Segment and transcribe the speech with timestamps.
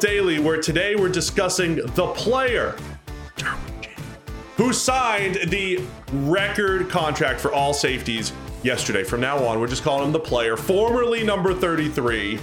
[0.00, 2.76] Daily, where today we're discussing the player
[4.56, 5.82] who signed the
[6.12, 8.32] record contract for all safeties
[8.62, 9.04] yesterday.
[9.04, 12.38] From now on, we're just calling him the player, formerly number 33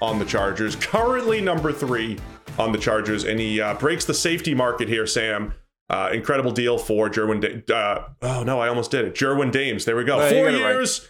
[0.00, 2.18] on the Chargers, currently number three
[2.58, 5.52] on the Chargers, and he uh, breaks the safety market here, Sam.
[5.88, 7.66] Uh, incredible deal for Jerwin.
[7.66, 9.14] Da- uh, oh no, I almost did it.
[9.14, 9.84] Jerwin Dames.
[9.84, 10.18] There we go.
[10.18, 10.58] No, Four it right.
[10.58, 11.08] years.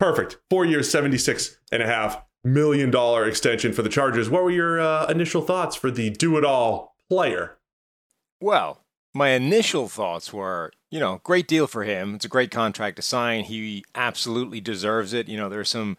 [0.00, 0.38] Perfect.
[0.48, 4.28] Four years, 76 and a half million dollar extension for the Chargers.
[4.28, 7.58] What were your uh, initial thoughts for the do it all player?
[8.40, 8.80] Well,
[9.14, 12.14] my initial thoughts were, you know, great deal for him.
[12.14, 13.44] It's a great contract to sign.
[13.44, 15.28] He absolutely deserves it.
[15.28, 15.96] You know, there's some,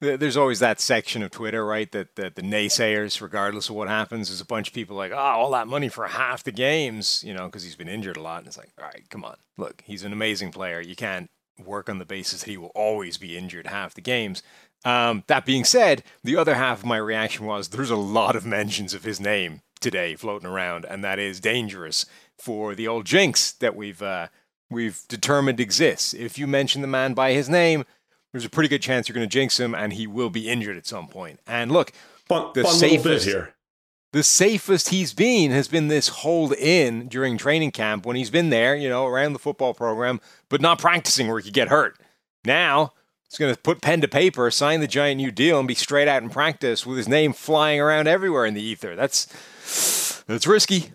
[0.00, 1.90] there's always that section of Twitter, right?
[1.92, 5.16] That, that the naysayers, regardless of what happens, there's a bunch of people like, oh,
[5.16, 8.38] all that money for half the games, you know, because he's been injured a lot.
[8.38, 9.36] And it's like, all right, come on.
[9.56, 10.80] Look, he's an amazing player.
[10.80, 11.28] You can't
[11.64, 14.42] work on the basis that he will always be injured half the games.
[14.84, 18.46] Um, that being said, the other half of my reaction was there's a lot of
[18.46, 22.06] mentions of his name today floating around, and that is dangerous
[22.38, 24.28] for the old jinx that we've uh,
[24.70, 26.14] we've determined exists.
[26.14, 27.84] If you mention the man by his name,
[28.32, 30.76] there's a pretty good chance you're going to jinx him, and he will be injured
[30.76, 31.40] at some point.
[31.46, 31.92] And look,
[32.26, 33.54] Fun, The fun safest- here.
[34.12, 38.50] the safest he's been has been this hold in during training camp when he's been
[38.50, 41.98] there, you know, around the football program, but not practicing where he could get hurt.
[42.44, 42.92] Now
[43.28, 46.08] he's going to put pen to paper, sign the giant new deal, and be straight
[46.08, 48.96] out in practice with his name flying around everywhere in the ether.
[48.96, 50.92] That's that's risky.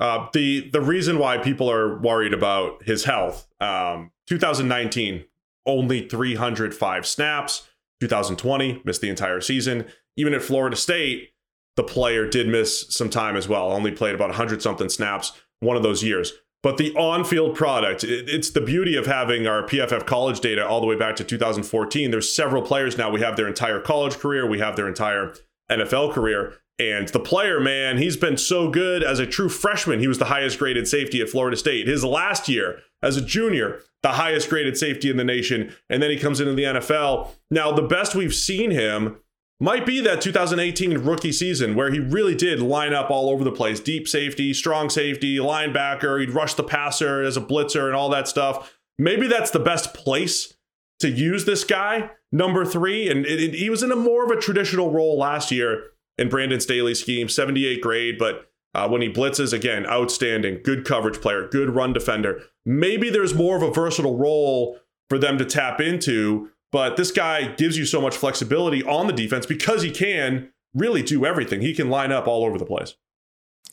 [0.00, 5.24] Uh, the the reason why people are worried about his health, um, 2019
[5.66, 7.68] only 305 snaps.
[8.00, 9.86] 2020 missed the entire season.
[10.16, 11.30] Even at Florida State,
[11.76, 13.70] the player did miss some time as well.
[13.70, 16.32] Only played about 100 something snaps one of those years.
[16.62, 20.80] But the on-field product, it- it's the beauty of having our PFF college data all
[20.80, 22.10] the way back to 2014.
[22.10, 23.10] There's several players now.
[23.10, 24.46] We have their entire college career.
[24.46, 25.32] We have their entire
[25.70, 26.54] NFL career.
[26.78, 30.00] And the player, man, he's been so good as a true freshman.
[30.00, 31.86] He was the highest graded safety at Florida State.
[31.86, 35.72] His last year as a junior, the highest graded safety in the nation.
[35.90, 37.28] And then he comes into the NFL.
[37.50, 39.16] Now, the best we've seen him
[39.62, 43.52] might be that 2018 rookie season where he really did line up all over the
[43.52, 46.18] place deep safety, strong safety, linebacker.
[46.20, 48.76] He'd rush the passer as a blitzer and all that stuff.
[48.98, 50.54] Maybe that's the best place
[50.98, 53.08] to use this guy, number three.
[53.08, 55.84] And it, it- he was in a more of a traditional role last year
[56.18, 58.18] in Brandon Staley's scheme, 78 grade.
[58.18, 62.42] But uh, when he blitzes, again, outstanding, good coverage player, good run defender.
[62.66, 66.48] Maybe there's more of a versatile role for them to tap into.
[66.72, 71.02] But this guy gives you so much flexibility on the defense because he can really
[71.02, 71.60] do everything.
[71.60, 72.94] He can line up all over the place.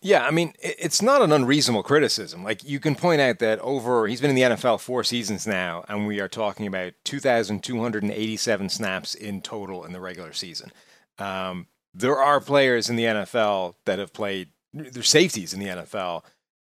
[0.00, 2.44] Yeah, I mean, it's not an unreasonable criticism.
[2.44, 5.84] Like, you can point out that over, he's been in the NFL four seasons now,
[5.88, 10.70] and we are talking about 2,287 snaps in total in the regular season.
[11.18, 16.22] Um, there are players in the NFL that have played, there's safeties in the NFL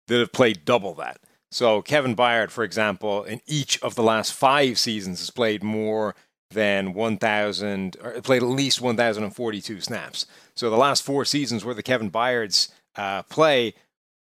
[0.08, 1.20] that have played double that.
[1.58, 6.14] So, Kevin Byard, for example, in each of the last five seasons has played more
[6.52, 10.28] than 1,000, or played at least 1,042 snaps.
[10.54, 13.74] So, the last four seasons where the Kevin Byards uh, play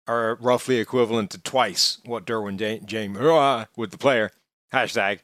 [0.06, 4.30] are roughly equivalent to twice what Derwin Ja- James uh, with the player
[4.72, 5.18] hashtag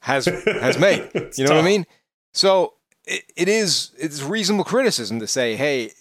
[0.00, 1.10] has has made.
[1.36, 1.84] You know what I mean?
[2.32, 2.72] So
[3.04, 5.92] it, it is it's reasonable criticism to say, hey,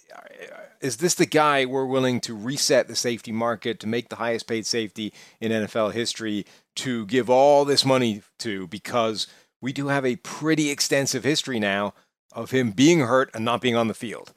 [0.81, 4.47] is this the guy we're willing to reset the safety market to make the highest
[4.47, 6.45] paid safety in NFL history
[6.77, 9.27] to give all this money to because
[9.61, 11.93] we do have a pretty extensive history now
[12.33, 14.33] of him being hurt and not being on the field.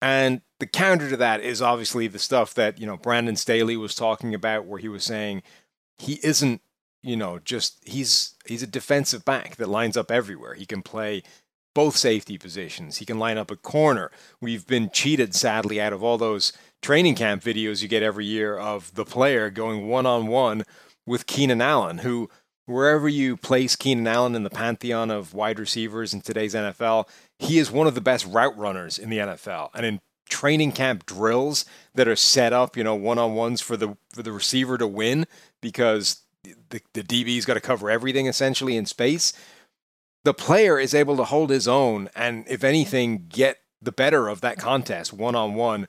[0.00, 3.94] And the counter to that is obviously the stuff that, you know, Brandon Staley was
[3.94, 5.42] talking about where he was saying
[5.98, 6.60] he isn't,
[7.02, 10.54] you know, just he's he's a defensive back that lines up everywhere.
[10.54, 11.22] He can play
[11.74, 12.98] both safety positions.
[12.98, 14.10] He can line up a corner.
[14.40, 18.56] We've been cheated sadly out of all those training camp videos you get every year
[18.58, 20.64] of the player going one on one
[21.06, 22.28] with Keenan Allen, who
[22.66, 27.08] wherever you place Keenan Allen in the pantheon of wide receivers in today's NFL,
[27.38, 29.70] he is one of the best route runners in the NFL.
[29.74, 31.64] And in training camp drills
[31.94, 34.86] that are set up, you know, one on ones for the for the receiver to
[34.86, 35.26] win
[35.60, 39.32] because the, the DB's got to cover everything essentially in space.
[40.24, 44.40] The player is able to hold his own and, if anything, get the better of
[44.40, 45.88] that contest one on one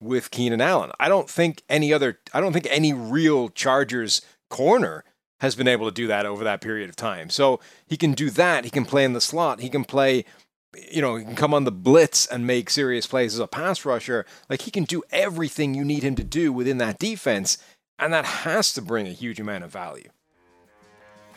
[0.00, 0.90] with Keenan Allen.
[0.98, 5.04] I don't think any other, I don't think any real Chargers corner
[5.40, 7.28] has been able to do that over that period of time.
[7.28, 8.64] So he can do that.
[8.64, 9.60] He can play in the slot.
[9.60, 10.24] He can play
[10.90, 13.84] you know, he can come on the blitz and make serious plays as a pass
[13.84, 14.26] rusher.
[14.48, 17.58] Like he can do everything you need him to do within that defense,
[17.98, 20.08] and that has to bring a huge amount of value.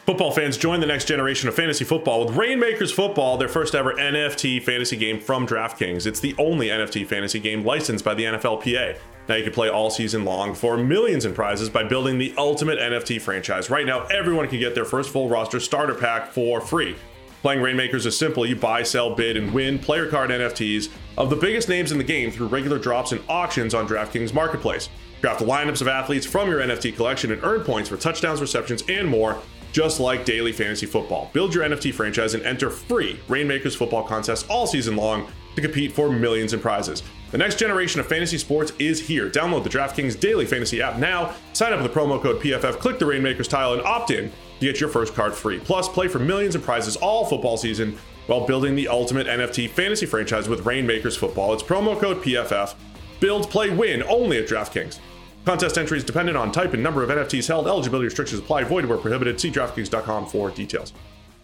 [0.07, 3.91] Football fans, join the next generation of fantasy football with Rainmakers Football, their first ever
[3.95, 6.07] NFT fantasy game from DraftKings.
[6.07, 8.97] It's the only NFT fantasy game licensed by the NFLPA.
[9.27, 12.79] Now you can play all season long for millions in prizes by building the ultimate
[12.79, 13.69] NFT franchise.
[13.69, 16.95] Right now, everyone can get their first full roster starter pack for free.
[17.41, 18.45] Playing Rainmakers is simple.
[18.45, 20.87] You buy, sell, bid, and win player card NFTs
[21.17, 24.87] of the biggest names in the game through regular drops and auctions on DraftKings Marketplace.
[25.19, 29.05] Draft lineups of athletes from your NFT collection and earn points for touchdowns, receptions, and
[29.05, 31.29] more, just like daily fantasy football.
[31.33, 35.91] Build your NFT franchise and enter free Rainmakers football contests all season long to compete
[35.91, 37.03] for millions in prizes.
[37.31, 39.29] The next generation of fantasy sports is here.
[39.29, 42.99] Download the DraftKings Daily Fantasy app now, sign up with the promo code PFF, click
[42.99, 44.29] the Rainmakers tile, and opt in
[44.59, 45.59] to get your first card free.
[45.59, 47.97] Plus, play for millions in prizes all football season
[48.27, 51.53] while building the ultimate NFT fantasy franchise with Rainmakers Football.
[51.53, 52.75] It's promo code PFF.
[53.19, 54.99] Build, play, win only at DraftKings.
[55.47, 57.67] Contest entries dependent on type and number of NFTs held.
[57.67, 58.65] Eligibility restrictions apply.
[58.65, 59.39] Void where prohibited.
[59.39, 60.91] See DraftKings.com for details.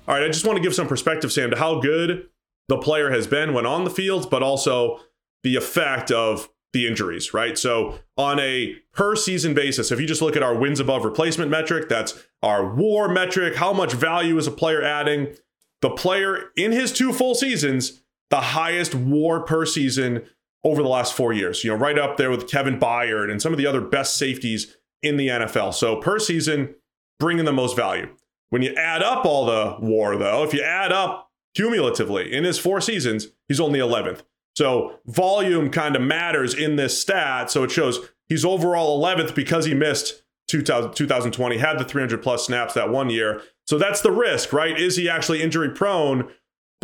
[0.09, 2.27] All right, I just want to give some perspective, Sam, to how good
[2.67, 4.99] the player has been when on the field, but also
[5.43, 7.57] the effect of the injuries, right?
[7.57, 11.49] So on a per season basis, if you just look at our wins above replacement
[11.49, 15.33] metric, that's our war metric, how much value is a player adding?
[15.79, 20.23] The player in his two full seasons, the highest war per season
[20.63, 23.51] over the last four years, you know, right up there with Kevin Byard and some
[23.51, 25.73] of the other best safeties in the NFL.
[25.73, 26.75] So per season,
[27.19, 28.09] bringing the most value.
[28.49, 32.59] When you add up all the war, though, if you add up cumulatively in his
[32.59, 34.21] four seasons, he's only 11th.
[34.55, 37.49] So volume kind of matters in this stat.
[37.49, 37.99] So it shows
[38.29, 43.09] he's overall 11th because he missed 2000, 2020, had the 300 plus snaps that one
[43.09, 43.41] year.
[43.65, 44.79] So that's the risk, right?
[44.79, 46.29] Is he actually injury prone?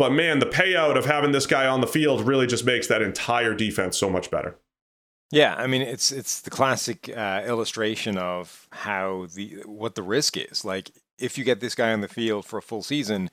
[0.00, 3.02] But man, the payout of having this guy on the field really just makes that
[3.02, 4.56] entire defense so much better.
[5.30, 10.38] Yeah, I mean it's it's the classic uh, illustration of how the what the risk
[10.38, 10.64] is.
[10.64, 13.28] Like if you get this guy on the field for a full season,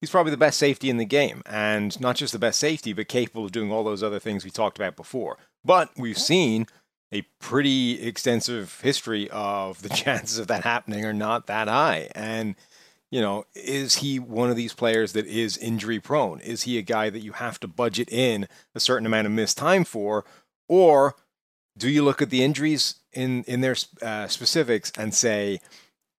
[0.00, 1.42] he's probably the best safety in the game.
[1.44, 4.50] And not just the best safety, but capable of doing all those other things we
[4.50, 5.36] talked about before.
[5.62, 6.66] But we've seen
[7.12, 12.08] a pretty extensive history of the chances of that happening are not that high.
[12.14, 12.56] And,
[13.10, 16.40] you know, is he one of these players that is injury prone?
[16.40, 19.58] Is he a guy that you have to budget in a certain amount of missed
[19.58, 20.24] time for?
[20.68, 21.16] Or
[21.76, 25.60] do you look at the injuries in, in their uh, specifics and say,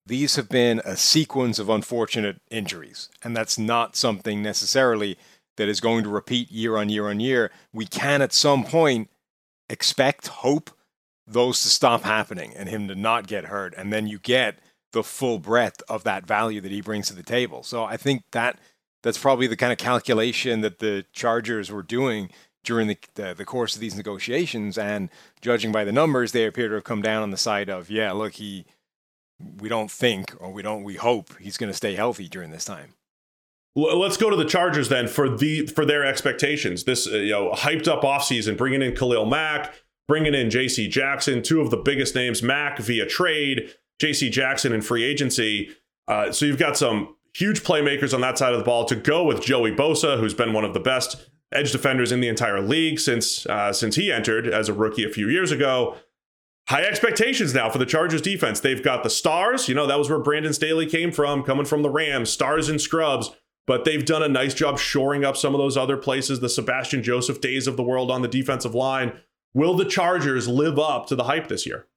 [0.06, 5.18] these have been a sequence of unfortunate injuries, and that's not something necessarily
[5.58, 7.52] that is going to repeat year on year on year.
[7.72, 9.10] We can at some point
[9.70, 10.72] expect, hope
[11.28, 14.60] those to stop happening and him to not get hurt, and then you get
[14.92, 17.64] the full breadth of that value that he brings to the table.
[17.64, 18.60] So I think that
[19.04, 22.30] that's probably the kind of calculation that the Chargers were doing
[22.64, 25.10] during the, the, the course of these negotiations, and
[25.42, 28.12] judging by the numbers, they appear to have come down on the side of yeah,
[28.12, 28.66] look, he
[29.60, 32.66] we don't think or we don't we hope he's going to stay healthy during this
[32.66, 32.94] time.
[33.74, 36.84] Let's go to the Chargers then for the for their expectations.
[36.84, 39.74] This uh, you know hyped up offseason, bringing in Khalil Mack,
[40.08, 40.88] bringing in J.C.
[40.88, 42.44] Jackson, two of the biggest names.
[42.44, 44.30] Mack via trade, J.C.
[44.30, 45.70] Jackson in free agency.
[46.08, 49.24] Uh, so you've got some huge playmakers on that side of the ball to go
[49.24, 53.00] with Joey Bosa, who's been one of the best edge defenders in the entire league
[53.00, 55.98] since uh, since he entered as a rookie a few years ago
[56.68, 58.62] high expectations now for the Chargers defense.
[58.62, 59.68] They've got the stars.
[59.68, 62.80] You know, that was where Brandon Staley came from, coming from the Rams, stars and
[62.80, 63.32] scrubs.
[63.68, 67.04] But they've done a nice job shoring up some of those other places, the Sebastian
[67.04, 69.20] Joseph-Days of the world on the defensive line.
[69.54, 71.88] Will the Chargers live up to the hype this year?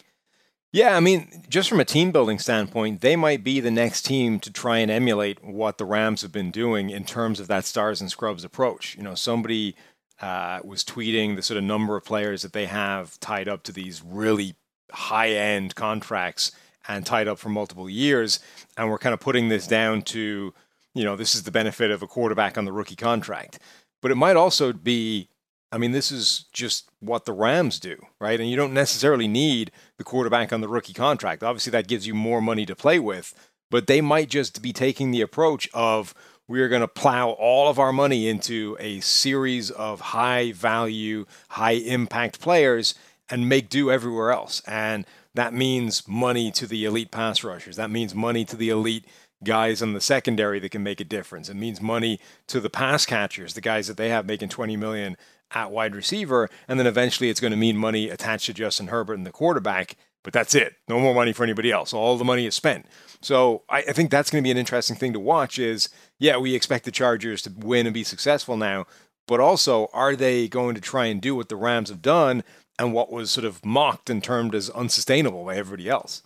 [0.75, 4.41] Yeah, I mean, just from a team building standpoint, they might be the next team
[4.41, 8.01] to try and emulate what the Rams have been doing in terms of that stars
[8.01, 8.97] and scrubs approach.
[8.97, 9.77] You know, somebody
[10.21, 13.73] uh, was tweeting the sort of number of players that they have tied up to
[13.73, 14.57] these really
[14.91, 16.51] high end contracts
[16.89, 18.41] and tied up for multiple years.
[18.77, 20.53] And we're kind of putting this down to,
[20.93, 23.61] you know, this is the benefit of a quarterback on the rookie contract.
[24.03, 25.29] But it might also be,
[25.75, 28.39] I mean, this is just what the Rams do, right?
[28.39, 31.43] And you don't necessarily need the quarterback on the rookie contract.
[31.43, 33.35] Obviously, that gives you more money to play with,
[33.73, 36.15] but they might just be taking the approach of
[36.47, 41.27] we are going to plow all of our money into a series of high value,
[41.49, 42.95] high impact players
[43.29, 44.63] and make do everywhere else.
[44.69, 45.05] And
[45.35, 47.75] that means money to the elite pass rushers.
[47.75, 49.07] That means money to the elite
[49.43, 51.49] guys in the secondary that can make a difference.
[51.49, 55.17] It means money to the pass catchers, the guys that they have making 20 million
[55.55, 56.49] at wide receiver.
[56.69, 59.97] And then eventually it's going to mean money attached to Justin Herbert and the quarterback.
[60.23, 60.77] But that's it.
[60.89, 61.93] No more money for anybody else.
[61.93, 62.87] All the money is spent.
[63.21, 66.39] So I, I think that's going to be an interesting thing to watch is, yeah,
[66.39, 68.87] we expect the Chargers to win and be successful now.
[69.27, 72.43] But also, are they going to try and do what the Rams have done
[72.79, 76.23] and what was sort of mocked and termed as unsustainable by everybody else.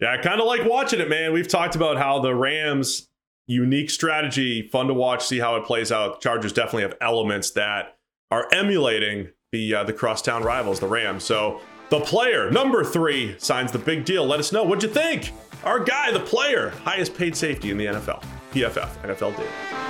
[0.00, 1.32] Yeah, I kind of like watching it, man.
[1.32, 3.08] We've talked about how the Rams'
[3.46, 6.20] unique strategy, fun to watch, see how it plays out.
[6.20, 7.93] Chargers definitely have elements that
[8.34, 11.22] are emulating the uh, the crosstown rivals, the Rams.
[11.22, 11.60] So
[11.90, 14.26] the player number three signs the big deal.
[14.26, 15.30] Let us know what'd you think.
[15.62, 18.24] Our guy, the player, highest paid safety in the NFL.
[18.52, 19.83] PFF NFL did.